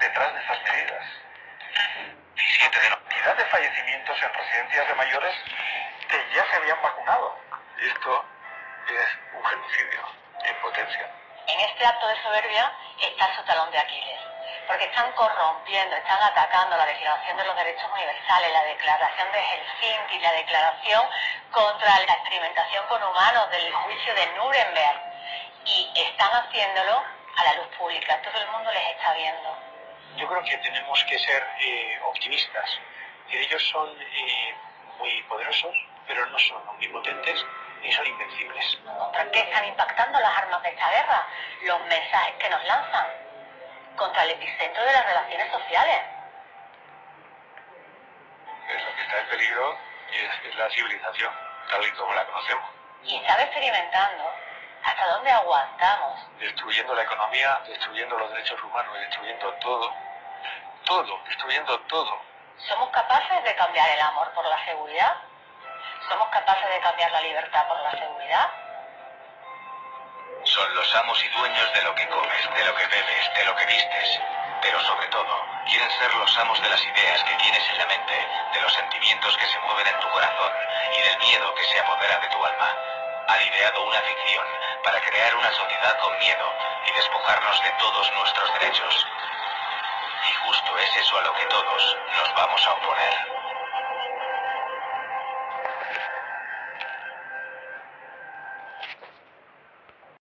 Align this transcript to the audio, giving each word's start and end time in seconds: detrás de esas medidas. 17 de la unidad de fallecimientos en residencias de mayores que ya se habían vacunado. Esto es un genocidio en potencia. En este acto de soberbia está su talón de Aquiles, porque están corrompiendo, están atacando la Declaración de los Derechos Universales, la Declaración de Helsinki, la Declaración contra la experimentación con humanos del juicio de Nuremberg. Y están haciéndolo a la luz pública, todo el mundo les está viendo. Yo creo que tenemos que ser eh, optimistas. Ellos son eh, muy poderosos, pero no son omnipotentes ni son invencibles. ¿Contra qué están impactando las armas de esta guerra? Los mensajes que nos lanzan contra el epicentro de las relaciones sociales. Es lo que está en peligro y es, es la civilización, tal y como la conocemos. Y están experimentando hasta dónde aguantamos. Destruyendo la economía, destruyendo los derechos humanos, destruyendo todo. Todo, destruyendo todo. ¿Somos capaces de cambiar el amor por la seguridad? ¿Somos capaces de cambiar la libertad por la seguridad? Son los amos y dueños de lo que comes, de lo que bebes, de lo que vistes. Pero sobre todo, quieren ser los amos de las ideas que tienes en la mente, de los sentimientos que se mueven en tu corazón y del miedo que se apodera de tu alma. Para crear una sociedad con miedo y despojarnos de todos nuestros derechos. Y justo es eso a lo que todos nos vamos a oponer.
detrás 0.00 0.32
de 0.34 0.40
esas 0.40 0.62
medidas. 0.62 1.04
17 2.34 2.80
de 2.80 2.90
la 2.90 2.96
unidad 2.96 3.36
de 3.36 3.44
fallecimientos 3.46 4.22
en 4.22 4.32
residencias 4.34 4.88
de 4.88 4.94
mayores 4.94 5.34
que 6.08 6.26
ya 6.34 6.44
se 6.50 6.56
habían 6.56 6.82
vacunado. 6.82 7.38
Esto 7.78 8.24
es 8.88 9.34
un 9.34 9.44
genocidio 9.44 10.00
en 10.44 10.56
potencia. 10.60 11.10
En 11.48 11.60
este 11.60 11.86
acto 11.86 12.08
de 12.08 12.22
soberbia 12.22 12.72
está 13.00 13.36
su 13.36 13.42
talón 13.44 13.70
de 13.70 13.78
Aquiles, 13.78 14.20
porque 14.66 14.84
están 14.84 15.12
corrompiendo, 15.12 15.96
están 15.96 16.22
atacando 16.22 16.76
la 16.76 16.86
Declaración 16.86 17.36
de 17.36 17.44
los 17.44 17.56
Derechos 17.56 17.90
Universales, 17.92 18.52
la 18.52 18.64
Declaración 18.64 19.32
de 19.32 19.42
Helsinki, 19.42 20.18
la 20.18 20.32
Declaración 20.32 21.08
contra 21.52 22.00
la 22.00 22.12
experimentación 22.12 22.86
con 22.88 23.02
humanos 23.02 23.50
del 23.50 23.72
juicio 23.72 24.14
de 24.14 24.26
Nuremberg. 24.34 25.00
Y 25.64 25.92
están 25.96 26.30
haciéndolo 26.32 27.02
a 27.36 27.44
la 27.44 27.54
luz 27.54 27.66
pública, 27.76 28.20
todo 28.22 28.40
el 28.40 28.48
mundo 28.48 28.72
les 28.72 28.90
está 28.90 29.12
viendo. 29.14 29.75
Yo 30.16 30.26
creo 30.26 30.42
que 30.44 30.56
tenemos 30.58 31.04
que 31.04 31.18
ser 31.18 31.46
eh, 31.60 32.00
optimistas. 32.06 32.78
Ellos 33.30 33.62
son 33.68 33.90
eh, 34.00 34.54
muy 34.98 35.22
poderosos, 35.24 35.74
pero 36.06 36.24
no 36.26 36.38
son 36.38 36.66
omnipotentes 36.68 37.44
ni 37.82 37.92
son 37.92 38.06
invencibles. 38.06 38.78
¿Contra 38.84 39.30
qué 39.30 39.40
están 39.40 39.64
impactando 39.66 40.18
las 40.18 40.38
armas 40.38 40.62
de 40.62 40.70
esta 40.70 40.90
guerra? 40.90 41.26
Los 41.62 41.80
mensajes 41.86 42.34
que 42.38 42.48
nos 42.48 42.64
lanzan 42.64 43.06
contra 43.96 44.22
el 44.24 44.30
epicentro 44.30 44.84
de 44.84 44.92
las 44.92 45.04
relaciones 45.04 45.52
sociales. 45.52 46.00
Es 48.68 48.84
lo 48.84 48.94
que 48.96 49.02
está 49.02 49.20
en 49.20 49.28
peligro 49.28 49.78
y 50.12 50.16
es, 50.16 50.50
es 50.50 50.56
la 50.56 50.70
civilización, 50.70 51.32
tal 51.68 51.84
y 51.86 51.90
como 51.92 52.14
la 52.14 52.24
conocemos. 52.24 52.70
Y 53.04 53.16
están 53.16 53.40
experimentando 53.40 54.32
hasta 54.86 55.06
dónde 55.08 55.30
aguantamos. 55.30 56.20
Destruyendo 56.38 56.94
la 56.94 57.02
economía, 57.02 57.60
destruyendo 57.66 58.16
los 58.18 58.30
derechos 58.30 58.62
humanos, 58.62 58.94
destruyendo 59.00 59.52
todo. 59.54 59.92
Todo, 60.84 61.20
destruyendo 61.26 61.80
todo. 61.80 62.20
¿Somos 62.68 62.88
capaces 62.90 63.42
de 63.42 63.54
cambiar 63.56 63.90
el 63.90 64.00
amor 64.00 64.30
por 64.32 64.46
la 64.46 64.64
seguridad? 64.64 65.16
¿Somos 66.08 66.28
capaces 66.28 66.68
de 66.70 66.80
cambiar 66.80 67.10
la 67.10 67.20
libertad 67.20 67.66
por 67.66 67.80
la 67.80 67.90
seguridad? 67.90 68.48
Son 70.44 70.74
los 70.76 70.94
amos 70.94 71.24
y 71.24 71.28
dueños 71.30 71.72
de 71.74 71.82
lo 71.82 71.94
que 71.96 72.08
comes, 72.08 72.54
de 72.54 72.64
lo 72.64 72.74
que 72.76 72.86
bebes, 72.86 73.34
de 73.34 73.44
lo 73.44 73.56
que 73.56 73.66
vistes. 73.66 74.20
Pero 74.62 74.80
sobre 74.82 75.08
todo, 75.08 75.44
quieren 75.66 75.90
ser 75.98 76.14
los 76.14 76.38
amos 76.38 76.62
de 76.62 76.68
las 76.68 76.82
ideas 76.84 77.24
que 77.24 77.34
tienes 77.34 77.68
en 77.70 77.78
la 77.78 77.86
mente, 77.86 78.28
de 78.54 78.60
los 78.60 78.72
sentimientos 78.72 79.36
que 79.36 79.46
se 79.46 79.58
mueven 79.58 79.86
en 79.88 80.00
tu 80.00 80.08
corazón 80.10 80.52
y 80.96 81.02
del 81.02 81.18
miedo 81.18 81.54
que 81.54 81.64
se 81.64 81.80
apodera 81.80 82.18
de 82.18 82.28
tu 82.28 82.44
alma. 82.44 82.95
Para 84.86 85.00
crear 85.00 85.34
una 85.34 85.52
sociedad 85.52 85.98
con 85.98 86.16
miedo 86.20 86.46
y 86.86 86.92
despojarnos 86.92 87.60
de 87.60 87.70
todos 87.80 88.12
nuestros 88.14 88.52
derechos. 88.54 89.06
Y 90.30 90.32
justo 90.32 90.78
es 90.78 90.96
eso 90.96 91.18
a 91.18 91.22
lo 91.22 91.34
que 91.34 91.44
todos 91.46 91.96
nos 92.16 92.34
vamos 92.34 92.66
a 92.68 92.72
oponer. 92.74 93.35